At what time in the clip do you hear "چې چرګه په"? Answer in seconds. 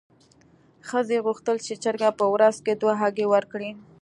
1.65-2.25